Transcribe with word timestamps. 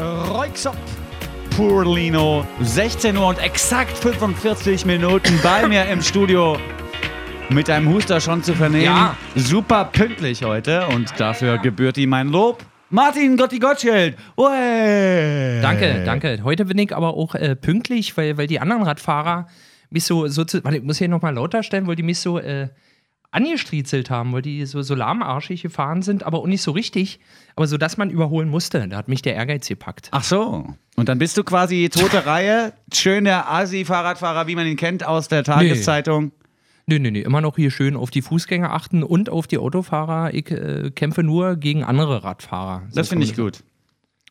Reuxop 0.00 0.76
Purlino. 1.54 2.46
16 2.62 3.18
Uhr 3.18 3.26
und 3.26 3.38
exakt 3.38 3.94
45 3.98 4.86
Minuten 4.86 5.38
bei 5.42 5.68
mir 5.68 5.84
im 5.90 6.00
Studio. 6.00 6.56
Mit 7.50 7.68
deinem 7.68 7.92
Huster 7.92 8.18
schon 8.18 8.42
zu 8.42 8.54
vernehmen. 8.54 8.84
Ja. 8.84 9.14
Super 9.34 9.84
pünktlich 9.84 10.42
heute 10.42 10.86
und 10.86 11.12
dafür 11.20 11.58
gebührt 11.58 11.98
ihm 11.98 12.08
mein 12.08 12.28
Lob. 12.28 12.64
Martin 12.88 13.36
Gotti 13.36 13.58
Gottschild. 13.58 14.16
Uäh. 14.38 15.60
Danke, 15.60 16.02
danke. 16.06 16.40
Heute 16.44 16.64
bin 16.64 16.78
ich 16.78 16.96
aber 16.96 17.14
auch 17.14 17.34
äh, 17.34 17.54
pünktlich, 17.54 18.16
weil, 18.16 18.38
weil 18.38 18.46
die 18.46 18.58
anderen 18.58 18.82
Radfahrer 18.84 19.48
mich 19.90 20.04
so, 20.04 20.28
so 20.28 20.44
zu, 20.44 20.64
warte, 20.64 20.78
ich 20.78 20.82
muss 20.82 20.96
hier 20.96 21.08
nochmal 21.08 21.34
lauter 21.34 21.62
stellen, 21.62 21.86
weil 21.86 21.96
die 21.96 22.02
mich 22.02 22.20
so 22.20 22.38
äh, 22.38 22.68
angestriezelt 23.32 24.10
haben, 24.10 24.32
weil 24.32 24.42
die 24.42 24.66
so, 24.66 24.82
so 24.82 24.94
lahmarschig 24.94 25.62
gefahren 25.62 26.02
sind, 26.02 26.24
aber 26.24 26.38
auch 26.38 26.46
nicht 26.46 26.62
so 26.62 26.72
richtig, 26.72 27.20
aber 27.56 27.66
so, 27.66 27.76
dass 27.76 27.96
man 27.96 28.10
überholen 28.10 28.48
musste. 28.48 28.86
Da 28.88 28.96
hat 28.96 29.08
mich 29.08 29.22
der 29.22 29.34
Ehrgeiz 29.34 29.68
gepackt. 29.68 30.08
Ach 30.10 30.24
so. 30.24 30.66
Und 30.96 31.08
dann 31.08 31.18
bist 31.18 31.36
du 31.36 31.44
quasi 31.44 31.88
tote 31.90 32.26
Reihe. 32.26 32.72
Schön 32.92 33.24
der 33.24 33.50
Asi-Fahrradfahrer, 33.50 34.46
wie 34.46 34.56
man 34.56 34.66
ihn 34.66 34.76
kennt 34.76 35.06
aus 35.06 35.28
der 35.28 35.44
Tageszeitung. 35.44 36.32
Nö, 36.86 36.98
nö, 36.98 37.12
nö, 37.12 37.20
immer 37.20 37.40
noch 37.40 37.54
hier 37.54 37.70
schön 37.70 37.94
auf 37.94 38.10
die 38.10 38.20
Fußgänger 38.20 38.72
achten 38.72 39.04
und 39.04 39.30
auf 39.30 39.46
die 39.46 39.58
Autofahrer. 39.58 40.34
Ich 40.34 40.50
äh, 40.50 40.90
kämpfe 40.90 41.22
nur 41.22 41.54
gegen 41.54 41.84
andere 41.84 42.24
Radfahrer. 42.24 42.82
Das 42.92 43.08
finde 43.08 43.26
ich 43.26 43.36
gut. 43.36 43.62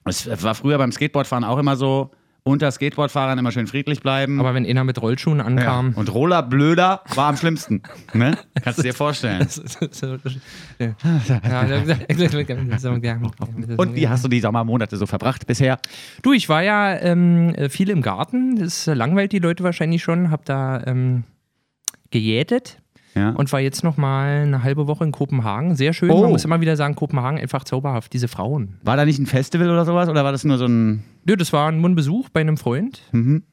Es 0.03 0.43
war 0.43 0.55
früher 0.55 0.77
beim 0.77 0.91
Skateboardfahren 0.91 1.45
auch 1.45 1.57
immer 1.57 1.77
so, 1.77 2.11
unter 2.49 2.71
Skateboardfahrern 2.71 3.37
immer 3.37 3.51
schön 3.51 3.67
friedlich 3.67 4.01
bleiben. 4.01 4.39
Aber 4.39 4.53
wenn 4.53 4.65
einer 4.65 4.83
mit 4.83 5.01
Rollschuhen 5.01 5.39
ja. 5.39 5.45
ankam. 5.45 5.93
Und 5.95 6.13
Roller 6.13 6.43
Blöder 6.43 7.01
war 7.15 7.29
am 7.29 7.37
schlimmsten. 7.37 7.81
ne? 8.13 8.37
Kannst 8.61 8.79
du 8.79 8.83
dir 8.83 8.93
vorstellen. 8.93 9.47
Und 13.77 13.95
wie 13.95 14.07
hast 14.07 14.23
du 14.23 14.27
die 14.27 14.39
Sommermonate 14.39 14.97
so 14.97 15.05
verbracht 15.05 15.47
bisher? 15.47 15.79
Du, 16.21 16.33
ich 16.33 16.49
war 16.49 16.63
ja 16.63 16.97
ähm, 16.99 17.55
viel 17.69 17.89
im 17.89 18.01
Garten. 18.01 18.57
Das 18.57 18.85
langweilt 18.85 19.31
die 19.31 19.39
Leute 19.39 19.63
wahrscheinlich 19.63 20.03
schon. 20.03 20.31
Hab 20.31 20.45
da 20.45 20.83
ähm, 20.85 21.23
gejätet. 22.11 22.77
Ja. 23.15 23.31
Und 23.31 23.51
war 23.51 23.59
jetzt 23.59 23.83
noch 23.83 23.97
mal 23.97 24.43
eine 24.43 24.63
halbe 24.63 24.87
Woche 24.87 25.03
in 25.03 25.11
Kopenhagen. 25.11 25.75
Sehr 25.75 25.93
schön. 25.93 26.11
Oh. 26.11 26.21
Man 26.21 26.31
muss 26.31 26.45
immer 26.45 26.61
wieder 26.61 26.75
sagen, 26.75 26.95
Kopenhagen 26.95 27.39
einfach 27.39 27.63
zauberhaft. 27.63 28.13
Diese 28.13 28.27
Frauen. 28.27 28.77
War 28.83 28.97
da 28.97 29.05
nicht 29.05 29.19
ein 29.19 29.25
Festival 29.25 29.69
oder 29.69 29.85
sowas? 29.85 30.09
Oder 30.09 30.23
war 30.23 30.31
das 30.31 30.43
nur 30.43 30.57
so 30.57 30.65
ein. 30.65 31.03
Nö, 31.25 31.35
das 31.35 31.51
war 31.51 31.71
ein 31.71 31.95
Besuch 31.95 32.29
bei 32.29 32.41
einem 32.41 32.57
Freund. 32.57 33.01
Mhm. 33.11 33.43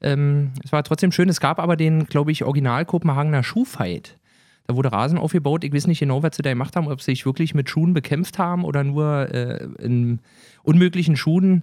Ähm, 0.00 0.52
es 0.64 0.72
war 0.72 0.82
trotzdem 0.82 1.12
schön. 1.12 1.28
Es 1.28 1.40
gab 1.40 1.58
aber 1.58 1.76
den, 1.76 2.06
glaube 2.06 2.32
ich, 2.32 2.44
original 2.44 2.84
Kopenhagener 2.84 3.42
Schuhfight. 3.42 4.18
Da 4.66 4.74
wurde 4.74 4.90
Rasen 4.92 5.18
aufgebaut. 5.18 5.62
Ich 5.62 5.72
weiß 5.72 5.86
nicht 5.86 6.00
genau, 6.00 6.22
was 6.22 6.36
sie 6.36 6.42
da 6.42 6.50
gemacht 6.50 6.74
haben, 6.74 6.88
ob 6.88 7.00
sie 7.00 7.12
sich 7.12 7.24
wirklich 7.24 7.54
mit 7.54 7.70
Schuhen 7.70 7.94
bekämpft 7.94 8.38
haben 8.38 8.64
oder 8.64 8.82
nur 8.82 9.32
äh, 9.32 9.68
in 9.78 10.18
unmöglichen 10.64 11.16
Schuhen 11.16 11.62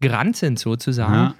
gerannt 0.00 0.36
sind, 0.36 0.58
sozusagen. 0.58 1.14
Ja. 1.14 1.34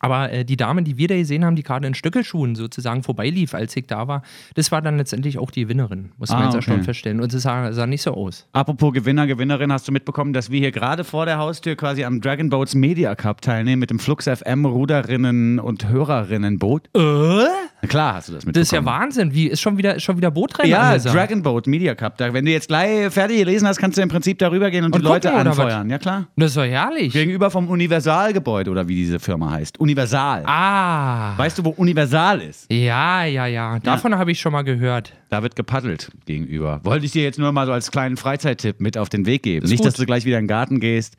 Aber 0.00 0.32
äh, 0.32 0.44
die 0.44 0.56
Dame, 0.56 0.82
die 0.82 0.98
wir 0.98 1.06
da 1.08 1.16
gesehen 1.16 1.44
haben, 1.44 1.54
die 1.56 1.62
gerade 1.62 1.86
in 1.86 1.94
Stöckelschuhen 1.94 2.54
sozusagen 2.56 3.02
vorbeilief, 3.02 3.54
als 3.54 3.76
ich 3.76 3.86
da 3.86 4.08
war, 4.08 4.22
das 4.54 4.72
war 4.72 4.82
dann 4.82 4.96
letztendlich 4.96 5.38
auch 5.38 5.50
die 5.50 5.62
Gewinnerin, 5.62 6.10
muss 6.18 6.30
man 6.30 6.38
Ah, 6.38 6.42
jetzt 6.44 6.48
okay. 6.50 6.56
erstaunt 6.56 6.84
feststellen. 6.84 7.20
Und 7.20 7.32
es 7.32 7.42
sah, 7.42 7.72
sah 7.72 7.86
nicht 7.86 8.02
so 8.02 8.14
aus. 8.14 8.46
Apropos 8.52 8.92
Gewinner, 8.92 9.26
Gewinnerin, 9.26 9.72
hast 9.72 9.86
du 9.86 9.92
mitbekommen, 9.92 10.32
dass 10.32 10.50
wir 10.50 10.58
hier 10.58 10.72
gerade 10.72 11.04
vor 11.04 11.26
der 11.26 11.38
Haustür 11.38 11.76
quasi 11.76 12.04
am 12.04 12.20
Dragon 12.20 12.48
Boats 12.48 12.74
Media 12.74 13.14
Cup 13.14 13.40
teilnehmen 13.42 13.80
mit 13.80 13.90
dem 13.90 13.98
Flux 13.98 14.26
FM 14.26 14.64
Ruderinnen 14.64 15.58
und 15.60 15.88
Hörerinnenboot? 15.88 16.88
Na 16.94 17.46
klar, 17.88 18.14
hast 18.14 18.28
du 18.28 18.32
das 18.32 18.44
mitbekommen. 18.44 18.52
Das 18.62 18.68
ist 18.68 18.72
ja 18.72 18.84
Wahnsinn. 18.84 19.32
Wie 19.34 19.46
ist 19.48 19.60
schon 19.60 19.78
wieder, 19.78 19.94
ist 19.96 20.02
schon 20.02 20.16
wieder 20.16 20.30
Bootrennen 20.30 20.70
Ja? 20.70 20.98
Dragon 20.98 21.42
Boat 21.42 21.66
Media 21.66 21.94
Cup. 21.94 22.16
Da, 22.18 22.32
wenn 22.32 22.44
du 22.44 22.50
jetzt 22.50 22.68
gleich 22.68 23.10
fertig 23.12 23.38
gelesen 23.38 23.66
hast, 23.66 23.78
kannst 23.78 23.96
du 23.98 24.02
im 24.02 24.08
Prinzip 24.08 24.38
darüber 24.38 24.70
gehen 24.70 24.84
und, 24.84 24.94
Und 24.94 25.02
die 25.02 25.06
Leute 25.06 25.28
was? 25.32 25.46
anfeuern. 25.46 25.88
Ja, 25.90 25.98
klar. 25.98 26.26
Das 26.36 26.50
ist 26.50 26.56
doch 26.56 26.64
herrlich. 26.64 27.12
Gegenüber 27.12 27.50
vom 27.50 27.68
Universalgebäude 27.68 28.70
oder 28.70 28.86
wie 28.88 28.94
diese 28.96 29.18
Firma 29.18 29.50
heißt. 29.50 29.78
Universal. 29.80 30.42
Ah. 30.46 31.36
Weißt 31.38 31.58
du, 31.58 31.64
wo 31.64 31.70
Universal 31.70 32.40
ist? 32.42 32.70
Ja, 32.72 33.24
ja, 33.24 33.46
ja. 33.46 33.78
Davon 33.78 34.16
habe 34.18 34.32
ich 34.32 34.40
schon 34.40 34.52
mal 34.52 34.62
gehört. 34.62 35.12
Da 35.28 35.42
wird 35.42 35.56
gepaddelt 35.56 36.10
gegenüber. 36.26 36.80
Wollte 36.82 37.06
ich 37.06 37.12
dir 37.12 37.22
jetzt 37.22 37.38
nur 37.38 37.52
mal 37.52 37.66
so 37.66 37.72
als 37.72 37.90
kleinen 37.90 38.16
Freizeittipp 38.16 38.80
mit 38.80 38.98
auf 38.98 39.08
den 39.08 39.26
Weg 39.26 39.42
geben. 39.42 39.64
Ist 39.64 39.70
Nicht, 39.70 39.78
gut. 39.80 39.86
dass 39.88 39.94
du 39.94 40.06
gleich 40.06 40.24
wieder 40.24 40.38
in 40.38 40.44
den 40.44 40.48
Garten 40.48 40.80
gehst 40.80 41.16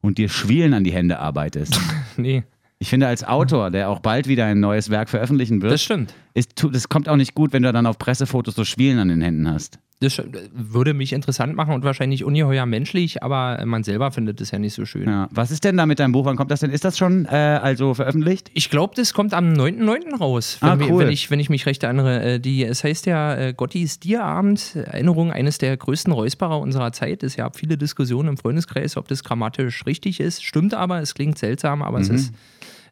und 0.00 0.18
dir 0.18 0.28
Schwielen 0.28 0.74
an 0.74 0.84
die 0.84 0.92
Hände 0.92 1.18
arbeitest. 1.20 1.78
Nee, 2.16 2.42
Ich 2.82 2.88
finde, 2.88 3.06
als 3.06 3.22
Autor, 3.22 3.70
der 3.70 3.88
auch 3.90 4.00
bald 4.00 4.26
wieder 4.26 4.44
ein 4.46 4.58
neues 4.58 4.90
Werk 4.90 5.08
veröffentlichen 5.08 5.62
wird, 5.62 5.72
das 5.72 5.82
stimmt. 5.84 6.12
ist, 6.34 6.52
das 6.72 6.88
kommt 6.88 7.08
auch 7.08 7.14
nicht 7.14 7.32
gut, 7.36 7.52
wenn 7.52 7.62
du 7.62 7.72
dann 7.72 7.86
auf 7.86 7.96
Pressefotos 7.96 8.56
so 8.56 8.64
Schwielen 8.64 8.98
an 8.98 9.06
den 9.06 9.20
Händen 9.22 9.48
hast. 9.48 9.78
Das 10.00 10.14
sch- 10.18 10.24
würde 10.52 10.92
mich 10.94 11.12
interessant 11.12 11.54
machen 11.54 11.74
und 11.74 11.84
wahrscheinlich 11.84 12.24
ungeheuer 12.24 12.66
menschlich, 12.66 13.22
aber 13.22 13.64
man 13.66 13.84
selber 13.84 14.10
findet 14.10 14.40
es 14.40 14.50
ja 14.50 14.58
nicht 14.58 14.74
so 14.74 14.84
schön. 14.84 15.08
Ja. 15.08 15.28
Was 15.30 15.52
ist 15.52 15.62
denn 15.62 15.76
da 15.76 15.86
mit 15.86 16.00
deinem 16.00 16.10
Buch? 16.10 16.24
Wann 16.24 16.34
kommt 16.36 16.50
das 16.50 16.58
denn? 16.58 16.72
Ist 16.72 16.84
das 16.84 16.98
schon 16.98 17.24
äh, 17.26 17.36
also 17.62 17.94
veröffentlicht? 17.94 18.50
Ich 18.52 18.68
glaube, 18.68 18.94
das 18.96 19.14
kommt 19.14 19.32
am 19.32 19.52
9.9. 19.52 20.16
raus, 20.18 20.58
wenn, 20.60 20.68
Ah, 20.70 20.78
wir- 20.80 20.90
cool. 20.90 21.04
wenn, 21.04 21.12
ich, 21.12 21.30
wenn 21.30 21.38
ich 21.38 21.50
mich 21.50 21.66
recht 21.66 21.84
erinnere. 21.84 22.20
Äh, 22.20 22.40
Die, 22.40 22.64
es 22.64 22.82
heißt 22.82 23.06
ja 23.06 23.36
äh, 23.36 23.54
Gottis 23.56 24.00
Dierabend, 24.00 24.74
Erinnerung 24.74 25.30
eines 25.30 25.58
der 25.58 25.76
größten 25.76 26.12
Räusperer 26.12 26.58
unserer 26.58 26.90
Zeit. 26.90 27.22
Es 27.22 27.36
gab 27.36 27.56
viele 27.56 27.78
Diskussionen 27.78 28.30
im 28.30 28.36
Freundeskreis, 28.38 28.96
ob 28.96 29.06
das 29.06 29.22
grammatisch 29.22 29.86
richtig 29.86 30.18
ist. 30.18 30.42
Stimmt 30.42 30.74
aber, 30.74 31.00
es 31.00 31.14
klingt 31.14 31.38
seltsam, 31.38 31.80
aber 31.80 32.00
es 32.00 32.08
ist, 32.08 32.34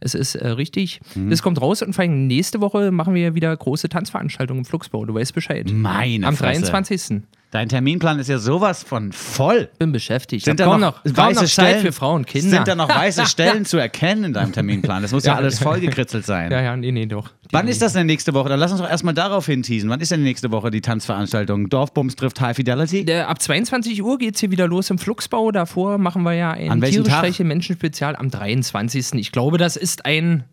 es 0.00 0.14
ist 0.14 0.34
äh, 0.34 0.48
richtig. 0.48 1.00
Das 1.14 1.42
kommt 1.42 1.60
raus 1.60 1.82
und 1.82 1.92
vor 1.94 2.02
allem 2.02 2.26
nächste 2.26 2.60
Woche 2.60 2.90
machen 2.90 3.14
wir 3.14 3.34
wieder 3.34 3.54
große 3.56 3.88
Tanzveranstaltungen 3.88 4.62
im 4.62 4.64
Flugsbau. 4.64 5.04
Du 5.04 5.14
weißt 5.14 5.34
Bescheid. 5.34 5.70
Meine 5.72 6.26
Am 6.26 6.36
Fresse. 6.36 6.62
23. 6.62 7.22
Dein 7.50 7.68
Terminplan 7.68 8.20
ist 8.20 8.28
ja 8.28 8.38
sowas 8.38 8.84
von 8.84 9.10
voll. 9.10 9.68
Bin 9.78 9.90
beschäftigt. 9.90 10.44
Sind 10.44 10.60
da 10.60 10.78
noch, 10.78 11.02
kaum 11.02 11.16
weiße 11.16 11.40
noch 11.42 11.48
Stellen 11.48 11.80
für 11.84 11.90
Frauen 11.90 12.16
und 12.20 12.26
Kinder. 12.28 12.48
Sind 12.50 12.68
da 12.68 12.76
noch 12.76 12.88
weiße 12.94 13.26
Stellen 13.26 13.64
zu 13.64 13.76
erkennen 13.76 14.22
in 14.22 14.32
deinem 14.32 14.52
Terminplan? 14.52 15.02
Das 15.02 15.10
muss 15.10 15.24
ja, 15.24 15.32
Ja. 15.32 15.38
alles 15.38 15.58
vollgekritzelt 15.58 16.24
sein. 16.24 16.52
Ja, 16.52 16.60
ja, 16.62 16.76
nee, 16.76 16.92
nee, 16.92 17.06
doch. 17.06 17.28
Die- 17.28 17.52
Wann 17.52 17.66
ist 17.66 17.82
das 17.82 17.94
denn 17.94 18.06
nächste 18.06 18.34
Woche? 18.34 18.48
Dann 18.48 18.60
lass 18.60 18.70
uns 18.70 18.80
doch 18.80 18.88
erstmal 18.88 19.14
darauf 19.14 19.46
hinteasen. 19.46 19.90
Wann 19.90 20.00
ist 20.00 20.12
denn 20.12 20.22
nächste 20.22 20.52
Woche 20.52 20.70
die 20.70 20.80
Tanzveranstaltung? 20.80 21.68
Dorfbums 21.68 22.14
trifft 22.14 22.40
High 22.40 22.54
Fidelity? 22.54 23.04
Der, 23.04 23.28
ab 23.28 23.42
22 23.42 24.00
Uhr 24.00 24.16
geht 24.18 24.34
es 24.36 24.40
hier 24.40 24.52
wieder 24.52 24.68
los 24.68 24.88
im 24.90 24.98
Flugsbau. 24.98 25.50
Davor 25.50 25.98
machen 25.98 26.22
wir 26.22 26.34
ja 26.34 26.52
ein? 26.52 26.80
Tiere 26.80 27.44
Menschen-Spezial 27.44 28.14
am 28.14 28.30
23. 28.30 29.14
Ich 29.14 29.32
glaube, 29.32 29.58
das 29.58 29.76
ist 29.76 30.06
ein 30.06 30.44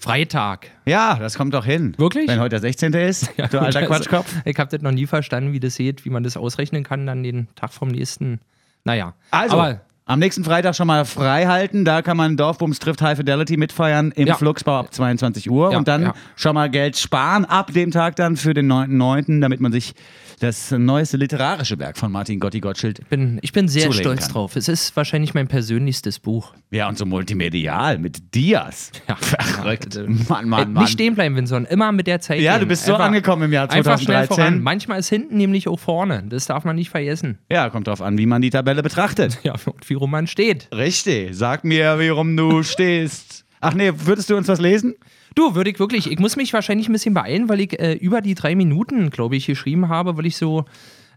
Freitag. 0.00 0.70
Ja, 0.86 1.16
das 1.16 1.36
kommt 1.36 1.52
doch 1.52 1.66
hin. 1.66 1.92
Wirklich? 1.98 2.26
Wenn 2.26 2.40
heute 2.40 2.50
der 2.50 2.60
16. 2.60 2.94
ist, 2.94 3.30
du 3.36 3.42
alter 3.42 3.60
Also, 3.60 3.80
Quatschkopf. 3.80 4.34
Ich 4.46 4.58
habe 4.58 4.70
das 4.70 4.80
noch 4.80 4.92
nie 4.92 5.06
verstanden, 5.06 5.52
wie 5.52 5.60
das 5.60 5.76
geht, 5.76 6.06
wie 6.06 6.10
man 6.10 6.22
das 6.22 6.38
ausrechnen 6.38 6.84
kann, 6.84 7.06
dann 7.06 7.22
den 7.22 7.48
Tag 7.54 7.70
vom 7.70 7.88
nächsten. 7.88 8.40
Naja. 8.84 9.12
Also, 9.30 9.60
Aber 9.60 9.82
am 10.10 10.18
nächsten 10.18 10.44
Freitag 10.44 10.74
schon 10.74 10.86
mal 10.86 11.04
frei 11.04 11.46
halten. 11.46 11.84
Da 11.84 12.02
kann 12.02 12.16
man 12.16 12.36
Dorfbums 12.36 12.78
trifft 12.78 13.00
High 13.02 13.16
Fidelity 13.16 13.56
mitfeiern 13.56 14.12
im 14.16 14.26
Ja. 14.26 14.34
Flugsbau 14.34 14.78
ab 14.80 14.92
22 14.92 15.50
Uhr. 15.50 15.72
Ja, 15.72 15.78
und 15.78 15.86
dann 15.88 16.02
ja. 16.02 16.14
schon 16.36 16.54
mal 16.54 16.68
Geld 16.68 16.96
sparen 16.96 17.44
ab 17.44 17.72
dem 17.72 17.90
Tag 17.90 18.16
dann 18.16 18.36
für 18.36 18.52
den 18.54 18.70
9.9., 18.70 19.40
damit 19.40 19.60
man 19.60 19.72
sich 19.72 19.94
das 20.40 20.70
neueste 20.70 21.18
literarische 21.18 21.78
Werk 21.78 21.98
von 21.98 22.10
Martin 22.10 22.40
Gotti 22.40 22.60
Gottschild. 22.60 23.06
bin, 23.10 23.38
ich 23.42 23.52
bin 23.52 23.68
sehr 23.68 23.92
stolz 23.92 24.22
kann. 24.22 24.32
drauf. 24.32 24.56
Es 24.56 24.68
ist 24.68 24.96
wahrscheinlich 24.96 25.34
mein 25.34 25.48
persönlichstes 25.48 26.18
Buch. 26.18 26.54
Ja, 26.70 26.88
und 26.88 26.96
so 26.96 27.04
multimedial 27.04 27.98
mit 27.98 28.34
Dias. 28.34 28.90
Ja. 29.06 29.16
Verrückt. 29.16 29.96
Ja, 29.96 30.02
Mann, 30.06 30.48
Mann, 30.48 30.72
Mann. 30.72 30.82
Nicht 30.84 30.92
stehen 30.92 31.14
bleiben, 31.14 31.36
Vincent. 31.36 31.68
Immer 31.70 31.92
mit 31.92 32.06
der 32.06 32.20
Zeit 32.20 32.40
Ja, 32.40 32.52
gehen. 32.52 32.60
du 32.62 32.66
bist 32.66 32.86
so 32.86 32.94
Einfach- 32.94 33.06
angekommen 33.06 33.42
im 33.42 33.52
Jahr 33.52 33.70
Einfach 33.70 33.98
schnell 33.98 34.26
voran. 34.26 34.36
2013. 34.36 34.62
Manchmal 34.62 34.98
ist 35.00 35.08
hinten 35.10 35.36
nämlich 35.36 35.68
auch 35.68 35.78
vorne. 35.78 36.24
Das 36.28 36.46
darf 36.46 36.64
man 36.64 36.74
nicht 36.76 36.88
vergessen. 36.88 37.38
Ja, 37.50 37.68
kommt 37.68 37.86
drauf 37.86 38.00
an, 38.00 38.16
wie 38.16 38.24
man 38.26 38.40
die 38.40 38.50
Tabelle 38.50 38.82
betrachtet. 38.82 39.38
Ja, 39.50 39.52
und 39.66 39.88
wie 39.90 39.94
rum 40.00 40.10
man 40.10 40.26
steht. 40.26 40.68
Richtig. 40.74 41.30
Sag 41.36 41.64
mir, 41.64 41.98
warum 41.98 42.36
du 42.36 42.62
stehst. 42.64 43.44
Ach 43.60 43.74
nee, 43.74 43.92
würdest 43.94 44.30
du 44.30 44.36
uns 44.36 44.48
was 44.48 44.60
lesen? 44.60 44.94
Du, 45.34 45.54
würde 45.54 45.70
ich 45.70 45.78
wirklich, 45.78 46.10
ich 46.10 46.18
muss 46.18 46.36
mich 46.36 46.52
wahrscheinlich 46.52 46.88
ein 46.88 46.92
bisschen 46.92 47.14
beeilen, 47.14 47.48
weil 47.48 47.60
ich 47.60 47.78
äh, 47.78 47.92
über 47.92 48.20
die 48.20 48.34
drei 48.34 48.54
Minuten, 48.56 49.10
glaube 49.10 49.36
ich, 49.36 49.46
geschrieben 49.46 49.88
habe, 49.88 50.16
weil 50.16 50.26
ich 50.26 50.36
so, 50.36 50.64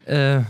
äh, 0.06 0.42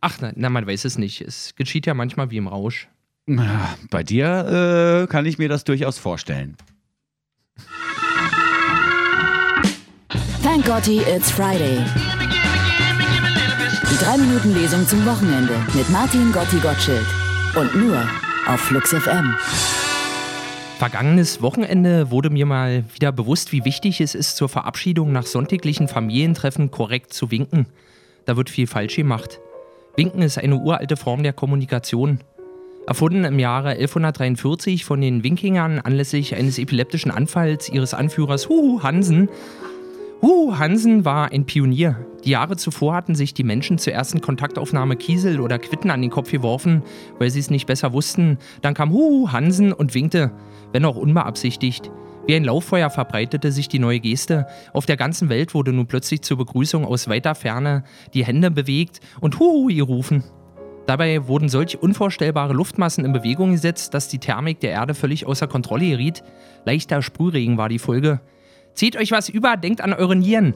ach, 0.00 0.18
na, 0.20 0.32
na, 0.36 0.48
man 0.48 0.66
weiß 0.66 0.84
es 0.86 0.96
nicht. 0.96 1.20
Es 1.20 1.54
geschieht 1.56 1.84
ja 1.86 1.92
manchmal 1.94 2.30
wie 2.30 2.38
im 2.38 2.46
Rausch. 2.46 2.88
Na, 3.26 3.76
Bei 3.90 4.02
dir 4.02 5.04
äh, 5.04 5.06
kann 5.10 5.26
ich 5.26 5.38
mir 5.38 5.48
das 5.48 5.64
durchaus 5.64 5.98
vorstellen. 5.98 6.56
Thank 10.42 10.64
Gotti, 10.64 11.00
it's 11.00 11.30
Friday. 11.30 11.78
Die 13.90 14.04
3-Minuten-Lesung 14.04 14.86
zum 14.86 15.04
Wochenende 15.04 15.54
mit 15.74 15.88
Martin 15.90 16.32
Gotti 16.32 16.58
Gottschild. 16.60 17.06
Und 17.56 17.74
nur 17.74 18.08
auf 18.46 18.60
Flux 18.60 18.90
FM. 18.94 19.34
Vergangenes 20.78 21.42
Wochenende 21.42 22.12
wurde 22.12 22.30
mir 22.30 22.46
mal 22.46 22.84
wieder 22.94 23.10
bewusst, 23.10 23.50
wie 23.50 23.64
wichtig 23.64 24.00
es 24.00 24.14
ist, 24.14 24.36
zur 24.36 24.48
Verabschiedung 24.48 25.10
nach 25.10 25.26
sonntäglichen 25.26 25.88
Familientreffen 25.88 26.70
korrekt 26.70 27.12
zu 27.12 27.32
winken. 27.32 27.66
Da 28.24 28.36
wird 28.36 28.50
viel 28.50 28.68
falsch 28.68 28.94
gemacht. 28.94 29.40
Winken 29.96 30.22
ist 30.22 30.38
eine 30.38 30.56
uralte 30.56 30.96
Form 30.96 31.24
der 31.24 31.32
Kommunikation. 31.32 32.20
Erfunden 32.86 33.24
im 33.24 33.40
Jahre 33.40 33.70
1143 33.70 34.84
von 34.84 35.00
den 35.00 35.24
Wikingern 35.24 35.80
anlässlich 35.80 36.36
eines 36.36 36.58
epileptischen 36.58 37.10
Anfalls 37.10 37.68
ihres 37.68 37.94
Anführers 37.94 38.48
Huhu 38.48 38.84
Hansen 38.84 39.28
Huhu 40.22 40.58
Hansen 40.58 41.06
war 41.06 41.32
ein 41.32 41.46
Pionier. 41.46 42.06
Die 42.26 42.30
Jahre 42.30 42.58
zuvor 42.58 42.94
hatten 42.94 43.14
sich 43.14 43.32
die 43.32 43.42
Menschen 43.42 43.78
zur 43.78 43.94
ersten 43.94 44.20
Kontaktaufnahme 44.20 44.96
Kiesel 44.96 45.40
oder 45.40 45.58
Quitten 45.58 45.90
an 45.90 46.02
den 46.02 46.10
Kopf 46.10 46.30
geworfen, 46.30 46.82
weil 47.18 47.30
sie 47.30 47.40
es 47.40 47.48
nicht 47.48 47.66
besser 47.66 47.94
wussten. 47.94 48.36
Dann 48.60 48.74
kam 48.74 48.90
Huhu 48.90 49.32
Hansen 49.32 49.72
und 49.72 49.94
winkte, 49.94 50.32
wenn 50.72 50.84
auch 50.84 50.96
unbeabsichtigt. 50.96 51.90
Wie 52.26 52.34
ein 52.34 52.44
Lauffeuer 52.44 52.90
verbreitete 52.90 53.50
sich 53.50 53.68
die 53.68 53.78
neue 53.78 53.98
Geste. 53.98 54.46
Auf 54.74 54.84
der 54.84 54.98
ganzen 54.98 55.30
Welt 55.30 55.54
wurde 55.54 55.72
nun 55.72 55.86
plötzlich 55.86 56.20
zur 56.20 56.36
Begrüßung 56.36 56.84
aus 56.84 57.08
weiter 57.08 57.34
Ferne 57.34 57.82
die 58.12 58.26
Hände 58.26 58.50
bewegt 58.50 59.00
und 59.22 59.38
Huhu 59.38 59.68
gerufen. 59.68 60.22
Dabei 60.84 61.28
wurden 61.28 61.48
solch 61.48 61.80
unvorstellbare 61.80 62.52
Luftmassen 62.52 63.06
in 63.06 63.14
Bewegung 63.14 63.52
gesetzt, 63.52 63.94
dass 63.94 64.08
die 64.08 64.18
Thermik 64.18 64.60
der 64.60 64.72
Erde 64.72 64.92
völlig 64.92 65.24
außer 65.24 65.46
Kontrolle 65.46 65.88
geriet. 65.88 66.22
Leichter 66.66 67.00
Sprühregen 67.00 67.56
war 67.56 67.70
die 67.70 67.78
Folge. 67.78 68.20
Zieht 68.80 68.96
euch 68.96 69.12
was 69.12 69.28
über, 69.28 69.58
denkt 69.58 69.82
an 69.82 69.92
eure 69.92 70.16
Nieren. 70.16 70.54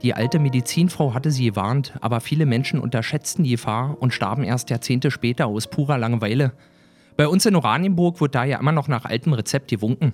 Die 0.00 0.14
alte 0.14 0.38
Medizinfrau 0.38 1.12
hatte 1.12 1.32
sie 1.32 1.46
gewarnt, 1.46 1.94
aber 2.00 2.20
viele 2.20 2.46
Menschen 2.46 2.78
unterschätzten 2.78 3.42
die 3.42 3.50
Gefahr 3.50 3.96
und 3.98 4.14
starben 4.14 4.44
erst 4.44 4.70
Jahrzehnte 4.70 5.10
später 5.10 5.48
aus 5.48 5.66
purer 5.66 5.98
Langeweile. 5.98 6.52
Bei 7.16 7.26
uns 7.26 7.46
in 7.46 7.56
Oranienburg 7.56 8.20
wird 8.20 8.36
daher 8.36 8.60
immer 8.60 8.70
noch 8.70 8.86
nach 8.86 9.06
altem 9.06 9.32
Rezept 9.32 9.72
gewunken. 9.72 10.12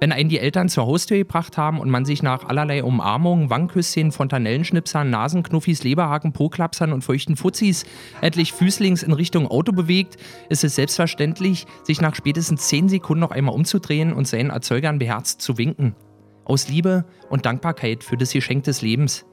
Wenn 0.00 0.12
einen 0.12 0.28
die 0.28 0.38
Eltern 0.38 0.68
zur 0.68 0.84
Haustür 0.84 1.16
gebracht 1.16 1.56
haben 1.56 1.80
und 1.80 1.88
man 1.88 2.04
sich 2.04 2.22
nach 2.22 2.44
allerlei 2.44 2.84
Umarmungen, 2.84 3.48
Wangenküsschen, 3.48 4.12
Fontanellenschnipsern, 4.12 5.08
Nasenknuffis, 5.08 5.84
Leberhaken, 5.84 6.34
Po-Klapsern 6.34 6.92
und 6.92 7.00
feuchten 7.00 7.36
Fuzis 7.36 7.86
endlich 8.20 8.52
füßlings 8.52 9.02
in 9.02 9.14
Richtung 9.14 9.48
Auto 9.48 9.72
bewegt, 9.72 10.18
ist 10.50 10.62
es 10.62 10.74
selbstverständlich, 10.74 11.64
sich 11.84 12.02
nach 12.02 12.14
spätestens 12.14 12.68
10 12.68 12.90
Sekunden 12.90 13.20
noch 13.20 13.30
einmal 13.30 13.54
umzudrehen 13.54 14.12
und 14.12 14.28
seinen 14.28 14.50
Erzeugern 14.50 14.98
beherzt 14.98 15.40
zu 15.40 15.56
winken. 15.56 15.96
Aus 16.44 16.68
Liebe 16.68 17.04
und 17.30 17.46
Dankbarkeit 17.46 18.04
für 18.04 18.16
das 18.16 18.32
Geschenk 18.32 18.64
des 18.64 18.82
Lebens. 18.82 19.24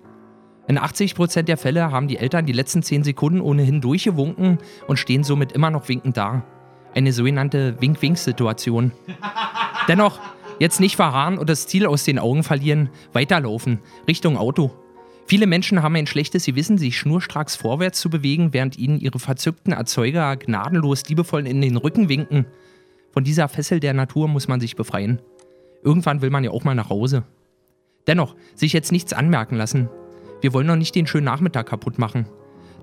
In 0.68 0.78
80% 0.78 1.44
der 1.44 1.58
Fälle 1.58 1.92
haben 1.92 2.08
die 2.08 2.18
Eltern 2.18 2.46
die 2.46 2.54
letzten 2.54 2.84
10 2.84 3.04
Sekunden 3.04 3.42
ohnehin 3.42 3.82
durchgewunken 3.82 4.60
und 4.88 5.00
stehen 5.00 5.24
somit 5.24 5.52
immer 5.52 5.72
noch 5.72 5.90
winkend 5.90 6.16
da. 6.16 6.44
Eine 6.94 7.12
sogenannte 7.12 7.82
Wink-Wink-Situation. 7.82 8.92
Dennoch, 9.88 10.20
jetzt 10.60 10.80
nicht 10.80 10.96
verharren 10.96 11.40
und 11.40 11.50
das 11.50 11.66
Ziel 11.66 11.88
aus 11.88 12.04
den 12.04 12.20
Augen 12.20 12.44
verlieren, 12.44 12.90
weiterlaufen, 13.14 13.80
Richtung 14.08 14.38
Auto. 14.38 14.72
Viele 15.26 15.48
Menschen 15.48 15.82
haben 15.82 15.96
ein 15.96 16.08
schlechtes 16.08 16.46
Gewissen, 16.46 16.78
sich 16.78 16.98
schnurstracks 16.98 17.56
vorwärts 17.56 18.00
zu 18.00 18.10
bewegen, 18.10 18.54
während 18.54 18.78
ihnen 18.78 19.00
ihre 19.00 19.20
verzückten 19.20 19.74
Erzeuger 19.74 20.38
gnadenlos 20.38 21.08
liebevoll 21.08 21.48
in 21.48 21.62
den 21.62 21.78
Rücken 21.78 22.10
winken. 22.10 22.46
Von 23.12 23.24
dieser 23.24 23.48
Fessel 23.48 23.80
der 23.80 23.94
Natur 23.94 24.28
muss 24.28 24.48
man 24.48 24.60
sich 24.60 24.76
befreien. 24.76 25.20
Irgendwann 25.84 26.22
will 26.22 26.30
man 26.30 26.44
ja 26.44 26.52
auch 26.52 26.64
mal 26.64 26.76
nach 26.76 26.90
Hause. 26.90 27.24
Dennoch, 28.08 28.36
sich 28.56 28.74
jetzt 28.74 28.92
nichts 28.92 29.14
anmerken 29.14 29.56
lassen. 29.56 29.90
Wir 30.42 30.54
wollen 30.54 30.68
noch 30.68 30.76
nicht 30.76 30.96
den 30.96 31.08
schönen 31.08 31.26
Nachmittag 31.26 31.68
kaputt 31.68 32.00
machen. 32.00 32.26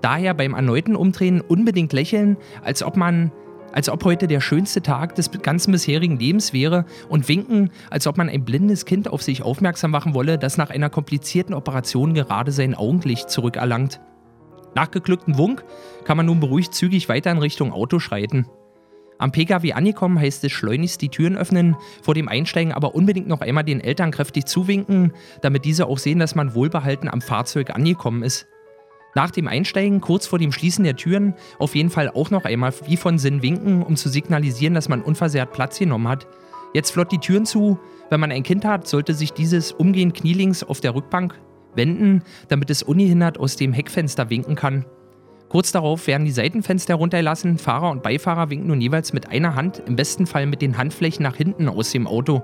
Daher 0.02 0.34
beim 0.34 0.54
erneuten 0.54 0.94
Umdrehen 0.94 1.40
unbedingt 1.40 1.92
lächeln, 1.92 2.36
als 2.62 2.82
ob 2.82 2.96
man, 2.96 3.32
als 3.72 3.88
ob 3.88 4.04
heute 4.04 4.26
der 4.26 4.40
schönste 4.40 4.82
Tag 4.82 5.14
des 5.14 5.30
ganzen 5.30 5.72
bisherigen 5.72 6.18
Lebens 6.18 6.52
wäre 6.52 6.84
und 7.08 7.28
winken, 7.28 7.70
als 7.90 8.06
ob 8.06 8.18
man 8.18 8.28
ein 8.28 8.44
blindes 8.44 8.84
Kind 8.84 9.08
auf 9.08 9.22
sich 9.22 9.42
aufmerksam 9.42 9.90
machen 9.90 10.14
wolle, 10.14 10.38
das 10.38 10.58
nach 10.58 10.70
einer 10.70 10.90
komplizierten 10.90 11.54
Operation 11.54 12.14
gerade 12.14 12.52
sein 12.52 12.74
Augenlicht 12.74 13.30
zurückerlangt. 13.30 14.00
Nach 14.74 14.90
geglücktem 14.90 15.38
Wunk 15.38 15.64
kann 16.04 16.18
man 16.18 16.26
nun 16.26 16.40
beruhigt 16.40 16.74
zügig 16.74 17.08
weiter 17.08 17.30
in 17.30 17.38
Richtung 17.38 17.72
Auto 17.72 17.98
schreiten. 17.98 18.46
Am 19.18 19.32
Pkw 19.32 19.72
angekommen 19.72 20.18
heißt 20.18 20.44
es 20.44 20.52
schleunigst 20.52 21.00
die 21.00 21.08
Türen 21.08 21.36
öffnen, 21.36 21.76
vor 22.02 22.14
dem 22.14 22.28
Einsteigen 22.28 22.72
aber 22.72 22.94
unbedingt 22.94 23.28
noch 23.28 23.40
einmal 23.40 23.64
den 23.64 23.80
Eltern 23.80 24.10
kräftig 24.10 24.46
zuwinken, 24.46 25.12
damit 25.40 25.64
diese 25.64 25.86
auch 25.86 25.98
sehen, 25.98 26.18
dass 26.18 26.34
man 26.34 26.54
wohlbehalten 26.54 27.08
am 27.08 27.22
Fahrzeug 27.22 27.70
angekommen 27.70 28.22
ist. 28.22 28.46
Nach 29.14 29.30
dem 29.30 29.48
Einsteigen, 29.48 30.02
kurz 30.02 30.26
vor 30.26 30.38
dem 30.38 30.52
Schließen 30.52 30.84
der 30.84 30.96
Türen, 30.96 31.34
auf 31.58 31.74
jeden 31.74 31.88
Fall 31.88 32.10
auch 32.10 32.30
noch 32.30 32.44
einmal 32.44 32.74
wie 32.86 32.98
von 32.98 33.18
Sinn 33.18 33.40
winken, 33.40 33.82
um 33.82 33.96
zu 33.96 34.10
signalisieren, 34.10 34.74
dass 34.74 34.90
man 34.90 35.00
unversehrt 35.00 35.52
Platz 35.52 35.78
genommen 35.78 36.08
hat. 36.08 36.26
Jetzt 36.74 36.90
flott 36.90 37.10
die 37.10 37.18
Türen 37.18 37.46
zu. 37.46 37.78
Wenn 38.10 38.20
man 38.20 38.30
ein 38.30 38.42
Kind 38.42 38.66
hat, 38.66 38.86
sollte 38.86 39.14
sich 39.14 39.32
dieses 39.32 39.72
umgehend 39.72 40.12
knielings 40.12 40.62
auf 40.62 40.80
der 40.80 40.94
Rückbank 40.94 41.34
wenden, 41.74 42.22
damit 42.48 42.68
es 42.68 42.82
ungehindert 42.82 43.38
aus 43.38 43.56
dem 43.56 43.72
Heckfenster 43.72 44.28
winken 44.28 44.54
kann. 44.54 44.84
Kurz 45.48 45.70
darauf 45.72 46.06
werden 46.06 46.24
die 46.24 46.32
Seitenfenster 46.32 46.94
heruntergelassen, 46.94 47.58
Fahrer 47.58 47.90
und 47.90 48.02
Beifahrer 48.02 48.50
winken 48.50 48.68
nun 48.68 48.80
jeweils 48.80 49.12
mit 49.12 49.28
einer 49.28 49.54
Hand, 49.54 49.82
im 49.86 49.96
besten 49.96 50.26
Fall 50.26 50.46
mit 50.46 50.60
den 50.60 50.76
Handflächen 50.76 51.22
nach 51.22 51.36
hinten 51.36 51.68
aus 51.68 51.92
dem 51.92 52.06
Auto. 52.06 52.42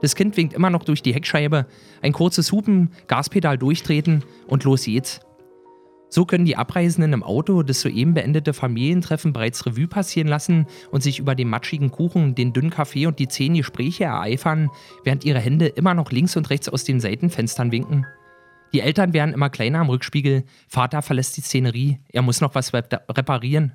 Das 0.00 0.14
Kind 0.14 0.36
winkt 0.36 0.54
immer 0.54 0.70
noch 0.70 0.84
durch 0.84 1.02
die 1.02 1.12
Heckscheibe, 1.12 1.66
ein 2.00 2.12
kurzes 2.12 2.50
Hupen, 2.52 2.92
Gaspedal 3.06 3.58
durchtreten 3.58 4.24
und 4.46 4.64
los 4.64 4.84
geht's. 4.84 5.20
So 6.12 6.24
können 6.24 6.44
die 6.44 6.56
Abreisenden 6.56 7.12
im 7.12 7.22
Auto 7.22 7.62
das 7.62 7.82
soeben 7.82 8.14
beendete 8.14 8.52
Familientreffen 8.52 9.32
bereits 9.32 9.64
Revue 9.64 9.86
passieren 9.86 10.26
lassen 10.26 10.66
und 10.90 11.02
sich 11.04 11.20
über 11.20 11.36
den 11.36 11.48
matschigen 11.48 11.92
Kuchen, 11.92 12.34
den 12.34 12.52
dünnen 12.52 12.70
Kaffee 12.70 13.06
und 13.06 13.20
die 13.20 13.28
zehn 13.28 13.54
Gespräche 13.54 14.04
ereifern, 14.04 14.70
während 15.04 15.24
ihre 15.24 15.38
Hände 15.38 15.66
immer 15.68 15.94
noch 15.94 16.10
links 16.10 16.36
und 16.36 16.50
rechts 16.50 16.68
aus 16.68 16.82
den 16.82 16.98
Seitenfenstern 16.98 17.70
winken. 17.70 18.06
Die 18.72 18.80
Eltern 18.80 19.12
werden 19.12 19.34
immer 19.34 19.50
kleiner 19.50 19.80
am 19.80 19.88
Rückspiegel, 19.88 20.44
Vater 20.68 21.02
verlässt 21.02 21.36
die 21.36 21.40
Szenerie, 21.40 21.98
er 22.08 22.22
muss 22.22 22.40
noch 22.40 22.54
was 22.54 22.72
reparieren. 22.72 23.72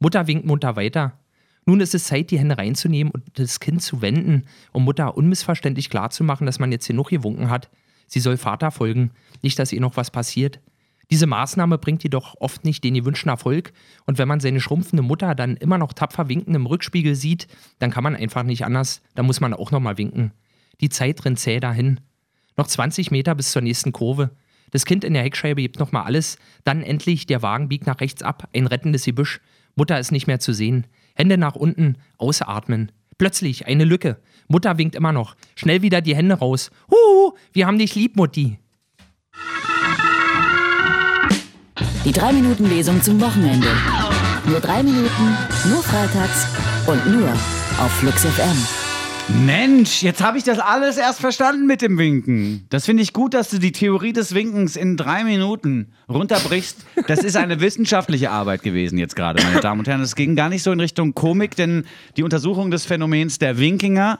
Mutter 0.00 0.26
winkt 0.26 0.44
munter 0.44 0.74
weiter. 0.74 1.18
Nun 1.64 1.80
ist 1.80 1.94
es 1.94 2.04
Zeit, 2.04 2.32
die 2.32 2.38
Hände 2.38 2.58
reinzunehmen 2.58 3.12
und 3.12 3.22
das 3.38 3.60
Kind 3.60 3.82
zu 3.82 4.02
wenden, 4.02 4.46
um 4.72 4.84
Mutter 4.84 5.16
unmissverständlich 5.16 5.90
klarzumachen, 5.90 6.44
dass 6.44 6.58
man 6.58 6.72
jetzt 6.72 6.88
genug 6.88 7.10
gewunken 7.10 7.50
hat. 7.50 7.70
Sie 8.08 8.18
soll 8.18 8.36
Vater 8.36 8.72
folgen, 8.72 9.12
nicht, 9.42 9.58
dass 9.60 9.72
ihr 9.72 9.80
noch 9.80 9.96
was 9.96 10.10
passiert. 10.10 10.60
Diese 11.10 11.26
Maßnahme 11.26 11.78
bringt 11.78 12.02
jedoch 12.02 12.34
oft 12.40 12.64
nicht 12.64 12.82
den 12.82 12.94
gewünschten 12.94 13.30
Erfolg 13.30 13.72
und 14.06 14.18
wenn 14.18 14.28
man 14.28 14.40
seine 14.40 14.60
schrumpfende 14.60 15.02
Mutter 15.02 15.34
dann 15.34 15.56
immer 15.56 15.78
noch 15.78 15.92
tapfer 15.92 16.28
winkend 16.28 16.56
im 16.56 16.66
Rückspiegel 16.66 17.14
sieht, 17.14 17.46
dann 17.78 17.90
kann 17.90 18.02
man 18.02 18.16
einfach 18.16 18.42
nicht 18.42 18.64
anders, 18.64 19.02
da 19.14 19.22
muss 19.22 19.40
man 19.40 19.54
auch 19.54 19.70
nochmal 19.70 19.98
winken. 19.98 20.32
Die 20.80 20.88
Zeit 20.88 21.24
rennt 21.24 21.38
zäh 21.38 21.60
dahin. 21.60 22.00
Noch 22.56 22.66
20 22.66 23.10
Meter 23.10 23.34
bis 23.34 23.52
zur 23.52 23.62
nächsten 23.62 23.92
Kurve. 23.92 24.30
Das 24.70 24.84
Kind 24.86 25.04
in 25.04 25.14
der 25.14 25.22
Heckscheibe 25.22 25.60
gibt 25.60 25.78
nochmal 25.78 26.04
alles. 26.04 26.38
Dann 26.64 26.82
endlich, 26.82 27.26
der 27.26 27.42
Wagen 27.42 27.68
biegt 27.68 27.86
nach 27.86 28.00
rechts 28.00 28.22
ab, 28.22 28.48
ein 28.54 28.66
rettendes 28.66 29.04
Gebüsch. 29.04 29.40
Mutter 29.74 29.98
ist 29.98 30.12
nicht 30.12 30.26
mehr 30.26 30.40
zu 30.40 30.52
sehen. 30.52 30.86
Hände 31.14 31.38
nach 31.38 31.56
unten, 31.56 31.96
ausatmen. 32.18 32.90
Plötzlich 33.18 33.66
eine 33.66 33.84
Lücke. 33.84 34.18
Mutter 34.48 34.78
winkt 34.78 34.94
immer 34.94 35.12
noch. 35.12 35.36
Schnell 35.54 35.82
wieder 35.82 36.00
die 36.00 36.16
Hände 36.16 36.34
raus. 36.34 36.70
Huhu, 36.90 37.34
wir 37.52 37.66
haben 37.66 37.78
dich 37.78 37.94
lieb, 37.94 38.16
Mutti. 38.16 38.58
Die 42.04 42.12
3-Minuten-Lesung 42.12 43.00
zum 43.02 43.20
Wochenende. 43.20 43.68
Nur 44.46 44.58
drei 44.58 44.82
Minuten, 44.82 45.36
nur 45.68 45.82
freitags 45.82 46.48
und 46.86 47.06
nur 47.06 47.28
auf 47.78 47.92
Flux 47.92 48.24
FM. 48.24 48.81
Mensch, 49.28 50.02
jetzt 50.02 50.22
habe 50.22 50.36
ich 50.36 50.44
das 50.44 50.58
alles 50.58 50.96
erst 50.98 51.20
verstanden 51.20 51.66
mit 51.66 51.80
dem 51.80 51.96
Winken. 51.96 52.66
Das 52.70 52.84
finde 52.84 53.02
ich 53.02 53.12
gut, 53.12 53.34
dass 53.34 53.50
du 53.50 53.58
die 53.58 53.72
Theorie 53.72 54.12
des 54.12 54.34
Winkens 54.34 54.76
in 54.76 54.96
drei 54.96 55.22
Minuten 55.24 55.92
runterbrichst. 56.08 56.84
Das 57.06 57.20
ist 57.20 57.36
eine 57.36 57.60
wissenschaftliche 57.60 58.30
Arbeit 58.30 58.62
gewesen 58.62 58.98
jetzt 58.98 59.14
gerade, 59.14 59.42
meine 59.42 59.60
Damen 59.60 59.80
und 59.80 59.88
Herren. 59.88 60.00
Es 60.00 60.16
ging 60.16 60.34
gar 60.34 60.48
nicht 60.48 60.62
so 60.62 60.72
in 60.72 60.80
Richtung 60.80 61.14
Komik, 61.14 61.54
denn 61.54 61.84
die 62.16 62.24
Untersuchung 62.24 62.70
des 62.70 62.84
Phänomens 62.84 63.38
der 63.38 63.58
Winkinger 63.58 64.18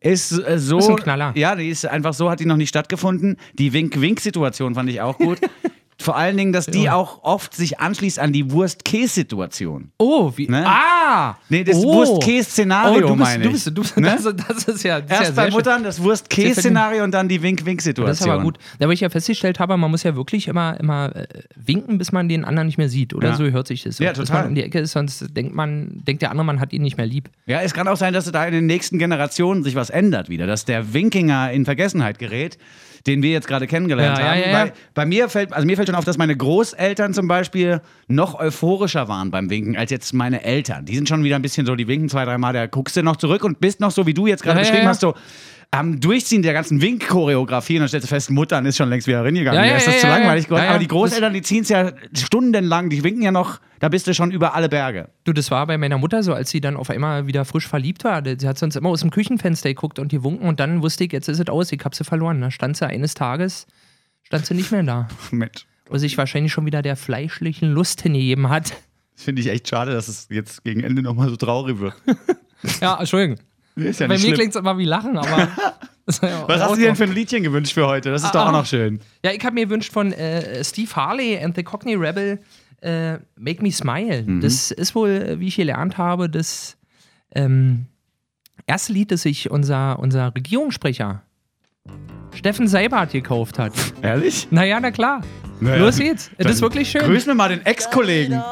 ist 0.00 0.32
äh, 0.32 0.58
so. 0.58 0.78
Ist 0.78 0.90
ein 0.90 0.96
Knaller. 0.96 1.32
Ja, 1.34 1.56
die 1.56 1.68
ist 1.68 1.86
einfach 1.86 2.12
so, 2.12 2.30
hat 2.30 2.40
die 2.40 2.46
noch 2.46 2.56
nicht 2.56 2.68
stattgefunden. 2.68 3.38
Die 3.54 3.72
Wink-Wink-Situation 3.72 4.74
fand 4.74 4.90
ich 4.90 5.00
auch 5.00 5.16
gut. 5.16 5.38
Vor 6.02 6.16
allen 6.16 6.36
Dingen, 6.36 6.52
dass 6.52 6.66
die 6.66 6.90
auch 6.90 7.22
oft 7.22 7.54
sich 7.54 7.80
anschließt 7.80 8.18
an 8.18 8.32
die 8.32 8.50
Wurst-Käse-Situation. 8.50 9.92
Oh, 9.98 10.32
wie. 10.36 10.48
Ne? 10.48 10.64
Ah! 10.66 11.36
Nee, 11.48 11.64
das 11.64 11.76
oh. 11.78 11.94
Wurst-Käse-Szenario 11.94 13.04
Oh, 13.04 13.08
du 13.08 13.14
meine 13.16 13.42
du 13.42 13.48
ich. 13.48 13.54
bist, 13.54 13.66
du 13.68 13.82
bist, 13.82 13.96
Ne? 13.98 14.16
das, 14.22 14.24
das 14.48 14.64
ist 14.64 14.82
ja. 14.84 15.00
Das 15.00 15.10
ist 15.10 15.10
ja 15.10 15.20
Erst 15.26 15.36
bei 15.36 15.44
schön. 15.44 15.52
Muttern 15.54 15.82
das 15.84 16.02
Wurst-Käse-Szenario 16.02 17.04
und 17.04 17.12
dann 17.12 17.28
die 17.28 17.42
Wink-Wink-Situation. 17.42 18.06
Das 18.06 18.20
ist 18.20 18.26
aber 18.28 18.42
gut. 18.42 18.58
Da, 18.78 18.86
weil 18.86 18.94
ich 18.94 19.00
ja 19.00 19.08
festgestellt 19.10 19.60
habe, 19.60 19.76
man 19.76 19.90
muss 19.90 20.02
ja 20.02 20.16
wirklich 20.16 20.48
immer, 20.48 20.78
immer 20.80 21.14
äh, 21.14 21.26
winken, 21.56 21.98
bis 21.98 22.12
man 22.12 22.28
den 22.28 22.44
anderen 22.44 22.66
nicht 22.66 22.78
mehr 22.78 22.88
sieht. 22.88 23.14
Oder 23.14 23.28
Ja. 23.30 23.36
so 23.36 23.44
hört 23.44 23.66
sich 23.66 23.82
das. 23.82 23.98
Ja, 23.98 24.10
Bis 24.10 24.18
total. 24.18 24.42
man 24.42 24.48
um 24.50 24.54
die 24.54 24.62
Ecke 24.62 24.80
ist, 24.80 24.92
sonst 24.92 25.36
denkt 25.36 25.54
man, 25.54 26.02
denkt 26.06 26.22
der 26.22 26.30
andere, 26.30 26.44
man 26.44 26.60
hat 26.60 26.72
ihn 26.72 26.82
nicht 26.82 26.96
mehr 26.96 27.06
lieb. 27.06 27.30
Ja, 27.46 27.60
es 27.62 27.74
kann 27.74 27.88
auch 27.88 27.96
sein, 27.96 28.12
dass 28.12 28.30
da 28.30 28.44
in 28.46 28.52
den 28.52 28.66
nächsten 28.66 28.98
Generationen 28.98 29.62
sich 29.62 29.74
was 29.74 29.90
ändert 29.90 30.28
wieder, 30.28 30.46
dass 30.46 30.64
der 30.64 30.94
Winkinger 30.94 31.50
in 31.52 31.64
Vergessenheit 31.64 32.18
gerät, 32.18 32.58
den 33.06 33.22
wir 33.22 33.30
jetzt 33.30 33.48
gerade 33.48 33.66
kennengelernt 33.66 34.18
Ja, 34.18 34.24
ja, 34.24 34.30
haben. 34.30 34.40
ja, 34.40 34.46
ja. 34.46 34.64
Bei, 34.66 34.72
bei 34.94 35.06
mir 35.06 35.28
fällt, 35.28 35.52
also 35.52 35.66
mir 35.66 35.74
fällt 35.76 35.88
schon 35.92 35.98
auf, 35.98 36.04
dass 36.04 36.16
meine 36.16 36.36
Großeltern 36.36 37.12
zum 37.12 37.28
Beispiel 37.28 37.80
noch 38.08 38.38
euphorischer 38.38 39.08
waren 39.08 39.30
beim 39.30 39.50
Winken 39.50 39.76
als 39.76 39.90
jetzt 39.90 40.14
meine 40.14 40.42
Eltern. 40.42 40.86
Die 40.86 40.94
sind 40.94 41.08
schon 41.08 41.22
wieder 41.22 41.36
ein 41.36 41.42
bisschen 41.42 41.66
so, 41.66 41.76
die 41.76 41.86
winken 41.86 42.08
zwei, 42.08 42.24
dreimal, 42.24 42.52
da 42.52 42.66
guckst 42.66 42.96
du 42.96 43.02
noch 43.02 43.16
zurück 43.16 43.44
und 43.44 43.60
bist 43.60 43.80
noch 43.80 43.90
so, 43.90 44.06
wie 44.06 44.14
du 44.14 44.26
jetzt 44.26 44.42
gerade 44.42 44.60
Ja, 44.60 44.64
ja, 44.64 44.70
beschrieben 44.70 44.84
ja. 44.84 44.90
hast, 44.90 45.00
so 45.00 45.14
am 45.74 46.00
Durchziehen 46.00 46.42
der 46.42 46.52
ganzen 46.52 46.82
Wink-Choreografie 46.82 47.76
und 47.76 47.80
dann 47.80 47.88
stellst 47.88 48.06
du 48.06 48.08
fest, 48.08 48.30
Muttern 48.30 48.66
ist 48.66 48.76
schon 48.76 48.90
längst 48.90 49.06
wieder 49.06 49.24
reingegangen. 49.24 49.58
Ja, 49.58 49.66
Ja, 49.66 49.72
ja, 49.72 49.76
ist 49.78 49.86
das 49.86 49.94
ja, 49.94 50.00
zu 50.00 50.06
ja, 50.06 50.16
langweilig 50.18 50.44
ja. 50.44 50.48
geworden. 50.48 50.60
Ja, 50.60 50.64
ja. 50.64 50.70
Aber 50.70 50.78
die 50.78 50.88
Großeltern, 50.88 51.32
die 51.32 51.42
ziehen 51.42 51.62
es 51.62 51.70
ja 51.70 51.92
stundenlang, 52.14 52.90
die 52.90 53.02
winken 53.02 53.22
ja 53.22 53.32
noch, 53.32 53.58
da 53.80 53.88
bist 53.88 54.06
du 54.06 54.12
schon 54.12 54.30
über 54.30 54.54
alle 54.54 54.68
Berge. 54.68 55.08
Du, 55.24 55.32
das 55.32 55.50
war 55.50 55.66
bei 55.66 55.78
meiner 55.78 55.96
Mutter 55.96 56.22
so, 56.22 56.34
als 56.34 56.50
sie 56.50 56.60
dann 56.60 56.76
auf 56.76 56.90
einmal 56.90 57.26
wieder 57.26 57.46
frisch 57.46 57.66
verliebt 57.66 58.04
war. 58.04 58.22
Sie 58.22 58.46
hat 58.46 58.58
sonst 58.58 58.76
immer 58.76 58.90
aus 58.90 59.00
dem 59.00 59.10
Küchenfenster 59.10 59.70
geguckt 59.70 59.98
und 59.98 60.12
die 60.12 60.22
wunken 60.22 60.46
und 60.46 60.60
dann 60.60 60.82
wusste 60.82 61.04
ich, 61.04 61.12
jetzt 61.12 61.28
ist 61.28 61.40
es 61.40 61.48
aus, 61.48 61.72
ich 61.72 61.80
hab 61.84 61.94
sie 61.94 62.04
verloren. 62.04 62.40
Da 62.40 62.50
stand 62.50 62.76
sie 62.76 62.86
eines 62.86 63.14
Tages 63.14 63.66
stand 64.32 64.46
sie 64.46 64.54
nicht 64.54 64.72
mehr 64.72 64.82
da. 64.82 65.08
Mensch. 65.30 65.66
Wo 65.88 65.98
sich 65.98 66.16
wahrscheinlich 66.18 66.52
schon 66.52 66.64
wieder 66.66 66.82
der 66.82 66.96
fleischlichen 66.96 67.72
Lust 67.72 68.02
hingegeben 68.02 68.48
hat. 68.48 68.72
Das 69.14 69.24
finde 69.24 69.42
ich 69.42 69.48
echt 69.48 69.68
schade, 69.68 69.92
dass 69.92 70.08
es 70.08 70.26
jetzt 70.30 70.64
gegen 70.64 70.82
Ende 70.82 71.02
nochmal 71.02 71.28
so 71.28 71.36
traurig 71.36 71.78
wird. 71.78 71.94
Ja, 72.80 72.96
Entschuldigung. 73.00 73.38
Ist 73.74 73.98
ja 73.98 74.06
Bei 74.06 74.14
nicht 74.14 74.24
mir 74.24 74.34
klingt 74.34 74.50
es 74.54 74.56
immer 74.60 74.78
wie 74.78 74.84
Lachen, 74.84 75.18
aber. 75.18 75.48
Was 76.06 76.20
hast 76.22 76.70
du 76.72 76.76
dir 76.76 76.86
denn 76.86 76.96
für 76.96 77.04
ein 77.04 77.12
Liedchen 77.12 77.42
gewünscht 77.42 77.72
für 77.74 77.86
heute? 77.88 78.10
Das 78.12 78.22
ist 78.22 78.32
doch 78.34 78.40
Ah, 78.40 78.44
auch 78.44 78.48
ah. 78.50 78.52
noch 78.58 78.66
schön. 78.66 79.00
Ja, 79.24 79.32
ich 79.32 79.44
habe 79.44 79.54
mir 79.54 79.66
gewünscht 79.66 79.92
von 79.92 80.12
äh, 80.12 80.62
Steve 80.62 80.94
Harley 80.94 81.38
and 81.42 81.56
the 81.56 81.64
Cockney 81.64 81.94
Rebel 81.94 82.40
äh, 82.82 83.14
Make 83.36 83.62
Me 83.62 83.72
Smile. 83.72 84.22
Mhm. 84.22 84.40
Das 84.42 84.70
ist 84.70 84.94
wohl, 84.94 85.40
wie 85.40 85.48
ich 85.48 85.56
gelernt 85.56 85.98
habe, 85.98 86.28
das 86.30 86.76
ähm, 87.34 87.86
erste 88.66 88.92
Lied, 88.92 89.10
das 89.10 89.22
sich 89.22 89.50
unser, 89.50 89.98
unser 89.98 90.32
Regierungssprecher 90.34 91.22
Steffen 92.34 92.68
Seibert 92.68 93.10
gekauft 93.12 93.58
hat. 93.58 93.72
Ehrlich? 94.02 94.48
Naja, 94.50 94.78
na 94.80 94.90
klar. 94.92 95.22
Naja, 95.62 95.76
Los 95.76 95.96
geht's. 95.96 96.28
Das 96.36 96.44
dann 96.44 96.52
ist 96.54 96.60
wirklich 96.60 96.90
schön. 96.90 97.02
Grüßen 97.02 97.28
wir 97.28 97.34
mal 97.34 97.48
den 97.48 97.64
Ex-Kollegen. 97.64 98.42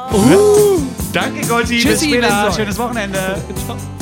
Danke, 1.12 1.44
Gotti. 1.46 1.74
Bis 1.74 1.82
Tschüssi, 1.82 2.08
später. 2.10 2.28
Vincent. 2.28 2.54
Schönes 2.54 2.78
Wochenende. 2.78 3.18
Ciao. 3.66 3.76